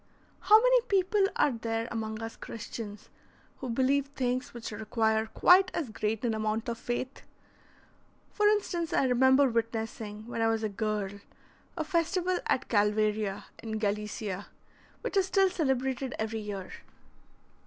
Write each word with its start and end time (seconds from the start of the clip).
How 0.39 0.59
many 0.59 0.81
people 0.87 1.27
are 1.35 1.51
there 1.51 1.87
among 1.91 2.23
us 2.23 2.35
Christians 2.35 3.09
who 3.57 3.69
believe 3.69 4.07
things 4.07 4.51
which 4.51 4.71
require 4.71 5.27
quite 5.27 5.69
as 5.75 5.91
great 5.91 6.25
an 6.25 6.33
amount 6.33 6.67
of 6.69 6.79
faith? 6.79 7.21
For 8.31 8.47
instance, 8.47 8.93
I 8.93 9.03
remember 9.05 9.47
witnessing, 9.47 10.25
when 10.25 10.41
I 10.41 10.47
was 10.47 10.63
a 10.63 10.69
girl, 10.69 11.19
a 11.77 11.83
festival 11.83 12.39
at 12.47 12.67
Calvaria, 12.67 13.45
in 13.61 13.77
Gallicia, 13.77 14.47
which 15.01 15.15
is 15.15 15.27
still 15.27 15.51
celebrated 15.51 16.15
every 16.17 16.39
year. 16.39 16.71